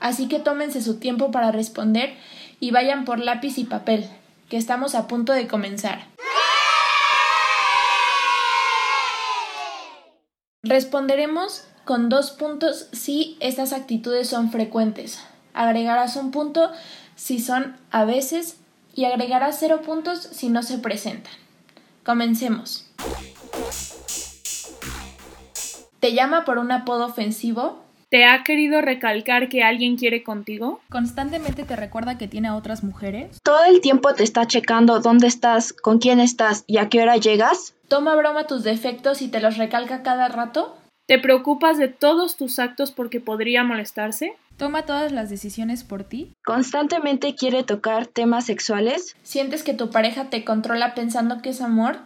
Así 0.00 0.28
que 0.28 0.40
tómense 0.40 0.82
su 0.82 0.98
tiempo 0.98 1.30
para 1.30 1.52
responder 1.52 2.14
y 2.60 2.72
vayan 2.72 3.04
por 3.04 3.20
lápiz 3.20 3.58
y 3.58 3.64
papel, 3.64 4.08
que 4.48 4.56
estamos 4.56 4.94
a 4.94 5.06
punto 5.06 5.32
de 5.32 5.46
comenzar. 5.46 6.06
Responderemos 10.62 11.64
con 11.84 12.08
dos 12.08 12.30
puntos 12.30 12.88
si 12.92 13.36
estas 13.40 13.72
actitudes 13.72 14.28
son 14.28 14.50
frecuentes. 14.50 15.20
Agregarás 15.52 16.16
un 16.16 16.30
punto 16.30 16.72
si 17.14 17.38
son 17.38 17.76
a 17.90 18.04
veces 18.04 18.56
y 18.94 19.04
agregarás 19.04 19.58
cero 19.60 19.82
puntos 19.84 20.20
si 20.20 20.48
no 20.48 20.62
se 20.62 20.78
presentan. 20.78 21.32
Comencemos. 22.02 22.86
¿Te 26.04 26.12
llama 26.12 26.44
por 26.44 26.58
un 26.58 26.70
apodo 26.70 27.06
ofensivo? 27.06 27.82
¿Te 28.10 28.26
ha 28.26 28.44
querido 28.44 28.82
recalcar 28.82 29.48
que 29.48 29.62
alguien 29.62 29.96
quiere 29.96 30.22
contigo? 30.22 30.82
¿Constantemente 30.90 31.64
te 31.64 31.76
recuerda 31.76 32.18
que 32.18 32.28
tiene 32.28 32.48
a 32.48 32.56
otras 32.56 32.84
mujeres? 32.84 33.40
¿Todo 33.42 33.64
el 33.64 33.80
tiempo 33.80 34.12
te 34.12 34.22
está 34.22 34.46
checando 34.46 35.00
dónde 35.00 35.28
estás, 35.28 35.72
con 35.72 35.98
quién 36.00 36.20
estás 36.20 36.64
y 36.66 36.76
a 36.76 36.90
qué 36.90 37.00
hora 37.00 37.16
llegas? 37.16 37.74
¿Toma 37.88 38.14
broma 38.16 38.46
tus 38.46 38.64
defectos 38.64 39.22
y 39.22 39.28
te 39.28 39.40
los 39.40 39.56
recalca 39.56 40.02
cada 40.02 40.28
rato? 40.28 40.76
¿Te 41.06 41.18
preocupas 41.18 41.78
de 41.78 41.88
todos 41.88 42.36
tus 42.36 42.58
actos 42.58 42.90
porque 42.90 43.20
podría 43.20 43.64
molestarse? 43.64 44.36
¿Toma 44.58 44.82
todas 44.82 45.10
las 45.10 45.30
decisiones 45.30 45.84
por 45.84 46.04
ti? 46.04 46.34
¿Constantemente 46.44 47.34
quiere 47.34 47.62
tocar 47.62 48.06
temas 48.06 48.44
sexuales? 48.44 49.16
¿Sientes 49.22 49.62
que 49.62 49.72
tu 49.72 49.88
pareja 49.88 50.28
te 50.28 50.44
controla 50.44 50.94
pensando 50.94 51.40
que 51.40 51.48
es 51.48 51.62
amor? 51.62 51.96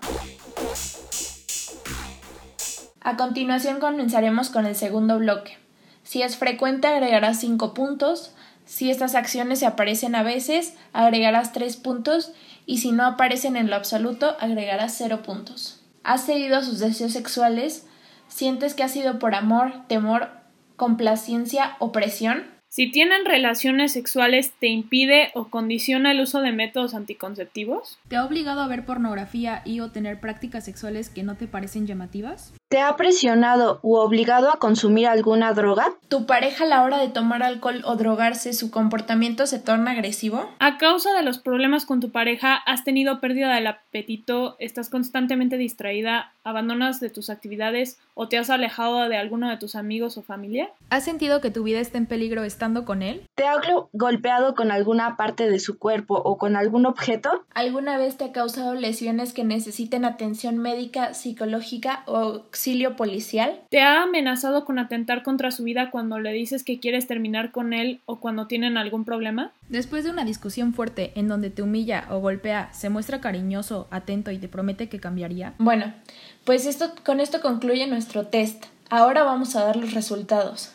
A 3.08 3.16
continuación 3.16 3.80
comenzaremos 3.80 4.50
con 4.50 4.66
el 4.66 4.76
segundo 4.76 5.18
bloque. 5.18 5.56
Si 6.02 6.20
es 6.20 6.36
frecuente 6.36 6.88
agregarás 6.88 7.40
5 7.40 7.72
puntos, 7.72 8.34
si 8.66 8.90
estas 8.90 9.14
acciones 9.14 9.60
se 9.60 9.66
aparecen 9.66 10.14
a 10.14 10.22
veces 10.22 10.74
agregarás 10.92 11.54
3 11.54 11.74
puntos 11.78 12.32
y 12.66 12.80
si 12.80 12.92
no 12.92 13.06
aparecen 13.06 13.56
en 13.56 13.70
lo 13.70 13.76
absoluto 13.76 14.36
agregarás 14.40 14.94
0 14.98 15.22
puntos. 15.22 15.80
¿Has 16.04 16.26
cedido 16.26 16.58
a 16.58 16.62
sus 16.62 16.80
deseos 16.80 17.14
sexuales? 17.14 17.86
¿Sientes 18.28 18.74
que 18.74 18.82
ha 18.82 18.88
sido 18.88 19.18
por 19.18 19.34
amor, 19.34 19.72
temor, 19.86 20.28
complacencia 20.76 21.76
o 21.78 21.92
presión? 21.92 22.57
Si 22.70 22.90
tienen 22.90 23.24
relaciones 23.24 23.92
sexuales, 23.92 24.52
¿te 24.60 24.66
impide 24.66 25.30
o 25.32 25.48
condiciona 25.48 26.12
el 26.12 26.20
uso 26.20 26.42
de 26.42 26.52
métodos 26.52 26.92
anticonceptivos? 26.94 27.98
¿Te 28.08 28.16
ha 28.16 28.26
obligado 28.26 28.60
a 28.60 28.68
ver 28.68 28.84
pornografía 28.84 29.62
y 29.64 29.80
o 29.80 29.90
tener 29.90 30.20
prácticas 30.20 30.66
sexuales 30.66 31.08
que 31.08 31.22
no 31.22 31.34
te 31.36 31.46
parecen 31.46 31.86
llamativas? 31.86 32.52
¿Te 32.68 32.80
ha 32.80 32.94
presionado 32.96 33.80
u 33.82 33.94
obligado 33.94 34.50
a 34.50 34.58
consumir 34.58 35.06
alguna 35.06 35.54
droga? 35.54 35.94
¿Tu 36.08 36.26
pareja 36.26 36.64
a 36.64 36.66
la 36.66 36.82
hora 36.82 36.98
de 36.98 37.08
tomar 37.08 37.42
alcohol 37.42 37.80
o 37.86 37.96
drogarse 37.96 38.52
su 38.52 38.70
comportamiento 38.70 39.46
se 39.46 39.58
torna 39.58 39.92
agresivo? 39.92 40.50
A 40.58 40.76
causa 40.76 41.14
de 41.14 41.22
los 41.22 41.38
problemas 41.38 41.86
con 41.86 42.00
tu 42.00 42.10
pareja, 42.10 42.54
¿has 42.54 42.84
tenido 42.84 43.20
pérdida 43.20 43.54
del 43.54 43.68
apetito? 43.68 44.56
¿Estás 44.58 44.90
constantemente 44.90 45.56
distraída? 45.56 46.34
¿Abandonas 46.44 47.00
de 47.00 47.08
tus 47.08 47.30
actividades 47.30 47.98
o 48.12 48.28
te 48.28 48.36
has 48.36 48.50
alejado 48.50 49.08
de 49.08 49.16
alguno 49.16 49.48
de 49.48 49.56
tus 49.56 49.74
amigos 49.74 50.18
o 50.18 50.22
familia? 50.22 50.68
¿Has 50.90 51.06
sentido 51.06 51.40
que 51.40 51.50
tu 51.50 51.62
vida 51.62 51.80
está 51.80 51.96
en 51.96 52.04
peligro 52.04 52.42
estando 52.58 52.84
con 52.84 53.02
él? 53.02 53.22
¿Te 53.36 53.46
ha 53.46 53.54
golpeado 53.92 54.56
con 54.56 54.72
alguna 54.72 55.16
parte 55.16 55.48
de 55.48 55.60
su 55.60 55.78
cuerpo 55.78 56.20
o 56.24 56.38
con 56.38 56.56
algún 56.56 56.86
objeto? 56.86 57.30
¿Alguna 57.54 57.96
vez 57.98 58.16
te 58.16 58.24
ha 58.24 58.32
causado 58.32 58.74
lesiones 58.74 59.32
que 59.32 59.44
necesiten 59.44 60.04
atención 60.04 60.58
médica, 60.58 61.14
psicológica 61.14 62.02
o 62.06 62.16
auxilio 62.16 62.96
policial? 62.96 63.60
¿Te 63.70 63.80
ha 63.80 64.02
amenazado 64.02 64.64
con 64.64 64.80
atentar 64.80 65.22
contra 65.22 65.52
su 65.52 65.62
vida 65.62 65.92
cuando 65.92 66.18
le 66.18 66.32
dices 66.32 66.64
que 66.64 66.80
quieres 66.80 67.06
terminar 67.06 67.52
con 67.52 67.72
él 67.72 68.00
o 68.06 68.18
cuando 68.18 68.48
tienen 68.48 68.76
algún 68.76 69.04
problema? 69.04 69.52
Después 69.68 70.02
de 70.02 70.10
una 70.10 70.24
discusión 70.24 70.74
fuerte 70.74 71.12
en 71.14 71.28
donde 71.28 71.50
te 71.50 71.62
humilla 71.62 72.08
o 72.10 72.18
golpea, 72.18 72.72
se 72.72 72.88
muestra 72.88 73.20
cariñoso, 73.20 73.86
atento 73.92 74.32
y 74.32 74.38
te 74.38 74.48
promete 74.48 74.88
que 74.88 74.98
cambiaría. 74.98 75.54
Bueno, 75.58 75.94
pues 76.42 76.66
esto 76.66 76.90
con 77.06 77.20
esto 77.20 77.40
concluye 77.40 77.86
nuestro 77.86 78.26
test. 78.26 78.64
Ahora 78.90 79.22
vamos 79.22 79.54
a 79.54 79.62
dar 79.62 79.76
los 79.76 79.94
resultados. 79.94 80.72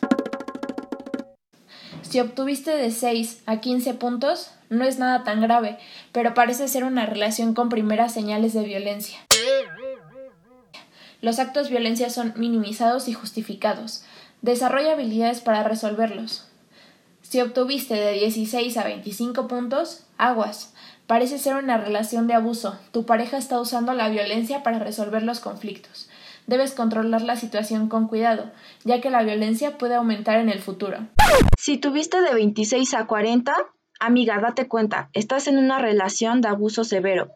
Si 2.08 2.20
obtuviste 2.20 2.70
de 2.70 2.90
6 2.90 3.42
a 3.46 3.60
15 3.60 3.94
puntos, 3.94 4.50
no 4.70 4.84
es 4.84 4.98
nada 4.98 5.24
tan 5.24 5.40
grave, 5.40 5.78
pero 6.12 6.34
parece 6.34 6.68
ser 6.68 6.84
una 6.84 7.06
relación 7.06 7.54
con 7.54 7.68
primeras 7.68 8.12
señales 8.12 8.52
de 8.52 8.64
violencia. 8.64 9.18
Los 11.20 11.38
actos 11.38 11.64
de 11.64 11.70
violencia 11.70 12.10
son 12.10 12.34
minimizados 12.36 13.08
y 13.08 13.14
justificados. 13.14 14.04
Desarrolla 14.42 14.92
habilidades 14.92 15.40
para 15.40 15.62
resolverlos. 15.62 16.46
Si 17.22 17.40
obtuviste 17.40 17.94
de 17.94 18.12
16 18.12 18.76
a 18.76 18.84
25 18.84 19.48
puntos, 19.48 20.04
aguas. 20.18 20.74
Parece 21.06 21.38
ser 21.38 21.56
una 21.56 21.78
relación 21.78 22.26
de 22.26 22.34
abuso. 22.34 22.78
Tu 22.92 23.06
pareja 23.06 23.38
está 23.38 23.58
usando 23.58 23.94
la 23.94 24.08
violencia 24.08 24.62
para 24.62 24.78
resolver 24.78 25.22
los 25.22 25.40
conflictos. 25.40 26.08
Debes 26.46 26.74
controlar 26.74 27.22
la 27.22 27.36
situación 27.36 27.88
con 27.88 28.06
cuidado, 28.06 28.52
ya 28.84 29.00
que 29.00 29.10
la 29.10 29.22
violencia 29.22 29.78
puede 29.78 29.94
aumentar 29.94 30.38
en 30.38 30.50
el 30.50 30.60
futuro. 30.60 30.98
Si 31.58 31.78
tuviste 31.78 32.20
de 32.20 32.34
26 32.34 32.92
a 32.94 33.06
40, 33.06 33.54
amiga, 33.98 34.38
date 34.40 34.68
cuenta, 34.68 35.08
estás 35.14 35.48
en 35.48 35.56
una 35.56 35.78
relación 35.78 36.42
de 36.42 36.48
abuso 36.48 36.84
severo. 36.84 37.30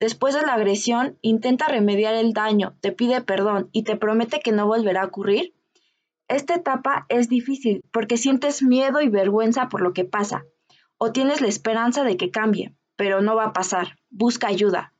Después 0.00 0.34
de 0.34 0.42
la 0.42 0.54
agresión, 0.54 1.18
intenta 1.20 1.68
remediar 1.68 2.14
el 2.14 2.32
daño, 2.32 2.74
te 2.80 2.90
pide 2.90 3.20
perdón 3.20 3.68
y 3.70 3.84
te 3.84 3.96
promete 3.96 4.40
que 4.40 4.50
no 4.50 4.66
volverá 4.66 5.02
a 5.02 5.06
ocurrir. 5.06 5.54
Esta 6.26 6.54
etapa 6.54 7.06
es 7.08 7.28
difícil 7.28 7.84
porque 7.92 8.16
sientes 8.16 8.62
miedo 8.62 9.02
y 9.02 9.08
vergüenza 9.08 9.68
por 9.68 9.82
lo 9.82 9.92
que 9.92 10.04
pasa, 10.04 10.44
o 10.96 11.12
tienes 11.12 11.40
la 11.40 11.48
esperanza 11.48 12.02
de 12.02 12.16
que 12.16 12.30
cambie, 12.30 12.74
pero 12.96 13.20
no 13.20 13.36
va 13.36 13.46
a 13.46 13.52
pasar. 13.52 13.98
Busca 14.08 14.48
ayuda. 14.48 14.94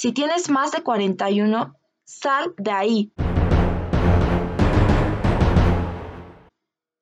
Si 0.00 0.12
tienes 0.12 0.48
más 0.48 0.70
de 0.70 0.84
41, 0.84 1.74
sal 2.04 2.54
de 2.56 2.70
ahí. 2.70 3.12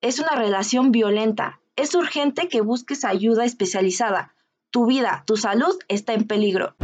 Es 0.00 0.18
una 0.18 0.34
relación 0.34 0.92
violenta. 0.92 1.60
Es 1.76 1.94
urgente 1.94 2.48
que 2.48 2.62
busques 2.62 3.04
ayuda 3.04 3.44
especializada. 3.44 4.34
Tu 4.70 4.86
vida, 4.86 5.24
tu 5.26 5.36
salud 5.36 5.76
está 5.88 6.14
en 6.14 6.26
peligro. 6.26 6.74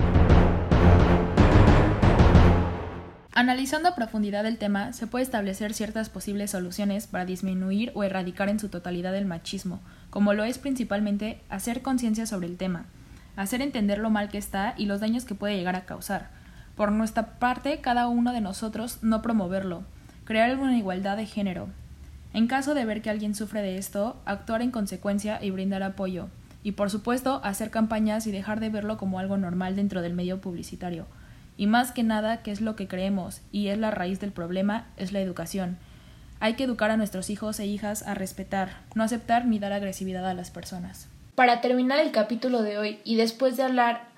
Analizando 3.33 3.89
a 3.89 3.95
profundidad 3.95 4.45
el 4.45 4.59
tema, 4.59 4.93
se 4.93 5.07
puede 5.07 5.23
establecer 5.23 5.73
ciertas 5.73 6.11
posibles 6.11 6.51
soluciones 6.51 7.07
para 7.07 7.25
disminuir 7.25 7.91
o 7.95 8.05
erradicar 8.05 8.51
en 8.51 8.61
su 8.61 8.69
totalidad 8.69 9.17
el 9.17 9.25
machismo, 9.25 9.81
como 10.11 10.35
lo 10.35 10.45
es 10.45 10.59
principalmente 10.59 11.41
hacer 11.49 11.81
conciencia 11.81 12.27
sobre 12.27 12.49
el 12.49 12.59
tema, 12.59 12.91
hacer 13.37 13.63
entender 13.63 13.99
lo 13.99 14.11
mal 14.11 14.29
que 14.29 14.39
está 14.39 14.75
y 14.77 14.87
los 14.87 15.01
daños 15.01 15.25
que 15.25 15.35
puede 15.35 15.57
llegar 15.57 15.77
a 15.77 15.85
causar. 15.85 16.31
Por 16.77 16.93
nuestra 16.93 17.39
parte, 17.39 17.81
cada 17.81 18.09
uno 18.09 18.33
de 18.33 18.41
nosotros 18.41 18.99
no 19.03 19.23
promoverlo, 19.23 19.85
crear 20.25 20.57
una 20.59 20.77
igualdad 20.77 21.17
de 21.17 21.27
género. 21.27 21.69
En 22.35 22.47
caso 22.47 22.75
de 22.75 22.85
ver 22.85 23.03
que 23.03 23.11
alguien 23.11 23.35
sufre 23.35 23.63
de 23.63 23.79
esto, 23.79 24.21
actuar 24.25 24.63
en 24.63 24.71
consecuencia 24.71 25.43
y 25.43 25.51
brindar 25.51 25.83
apoyo. 25.83 26.29
Y 26.63 26.73
por 26.73 26.91
supuesto, 26.91 27.41
hacer 27.45 27.71
campañas 27.71 28.27
y 28.27 28.33
dejar 28.33 28.61
de 28.61 28.71
verlo 28.71 28.97
como 28.97 29.19
algo 29.19 29.37
normal 29.37 29.77
dentro 29.77 30.01
del 30.01 30.15
medio 30.15 30.41
publicitario 30.41 31.07
y 31.57 31.67
más 31.67 31.93
que 31.93 32.03
nada, 32.03 32.43
que 32.43 32.51
es 32.51 32.61
lo 32.61 32.77
que 32.77 32.89
creemos 32.89 33.41
y 33.53 33.69
es 33.69 33.79
la 33.79 33.91
raíz 33.91 34.21
del 34.21 34.33
problema, 34.33 34.87
es 34.97 35.13
la 35.13 35.21
educación. 35.21 35.79
Hay 36.41 36.55
que 36.55 36.65
educar 36.65 36.91
a 36.91 36.97
nuestros 36.97 37.31
hijos 37.31 37.61
e 37.61 37.67
hijas 37.67 38.03
a 38.03 38.15
respetar, 38.15 38.81
no 38.95 39.05
aceptar 39.05 39.47
ni 39.47 39.59
dar 39.59 39.73
agresividad 39.73 40.29
a 40.29 40.35
las 40.35 40.51
personas. 40.51 41.09
Para 41.35 41.63
terminar 41.63 41.99
el 41.99 42.13
capítulo 42.13 42.63
de 42.63 42.77
hoy 42.77 42.99
y 43.05 43.17
después 43.17 43.57
de 43.57 43.63
hablar 43.63 44.13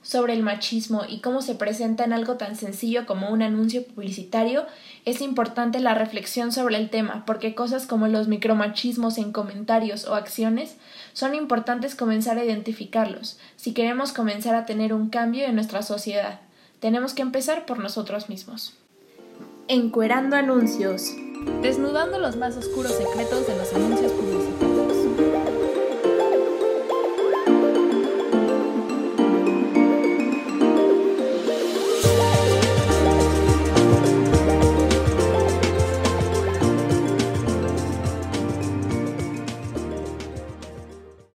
sobre 0.00 0.32
el 0.32 0.42
machismo 0.42 1.02
y 1.06 1.20
cómo 1.20 1.42
se 1.42 1.56
presenta 1.56 2.04
en 2.04 2.12
algo 2.12 2.36
tan 2.36 2.56
sencillo 2.56 3.06
como 3.06 3.30
un 3.30 3.42
anuncio 3.42 3.84
publicitario, 3.84 4.64
es 5.04 5.20
importante 5.20 5.80
la 5.80 5.94
reflexión 5.94 6.52
sobre 6.52 6.76
el 6.76 6.88
tema, 6.88 7.24
porque 7.26 7.54
cosas 7.54 7.86
como 7.86 8.06
los 8.06 8.28
micromachismos 8.28 9.18
en 9.18 9.32
comentarios 9.32 10.06
o 10.06 10.14
acciones 10.14 10.76
son 11.12 11.34
importantes 11.34 11.94
comenzar 11.94 12.38
a 12.38 12.44
identificarlos 12.44 13.38
si 13.56 13.74
queremos 13.74 14.12
comenzar 14.12 14.54
a 14.54 14.64
tener 14.64 14.94
un 14.94 15.10
cambio 15.10 15.44
en 15.44 15.56
nuestra 15.56 15.82
sociedad. 15.82 16.40
Tenemos 16.80 17.12
que 17.12 17.22
empezar 17.22 17.66
por 17.66 17.80
nosotros 17.80 18.28
mismos. 18.28 18.74
Encuerando 19.68 20.36
anuncios. 20.36 21.10
Desnudando 21.60 22.18
los 22.18 22.36
más 22.36 22.56
oscuros 22.56 22.92
secretos 22.92 23.46
de 23.46 23.56
los 23.56 23.74
anuncios 23.74 24.12
publicitarios. 24.12 24.65